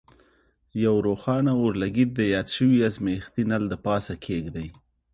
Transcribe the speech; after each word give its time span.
یو 0.83 0.95
روښانه 1.07 1.51
اورلګیت 1.61 2.09
د 2.15 2.21
یاد 2.33 2.47
شوي 2.55 2.77
ازمیښتي 2.89 3.43
نل 3.51 3.63
له 3.71 3.77
پاسه 3.85 4.13
کیږدئ. 4.25 4.67